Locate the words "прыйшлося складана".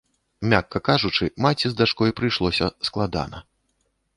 2.21-3.47